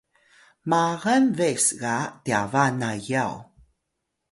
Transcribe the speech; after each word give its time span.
magal 0.69 1.23
bes 1.37 1.65
ga 1.81 1.95
tyaba 2.23 2.63
na 2.79 2.89
yaw 3.09 3.35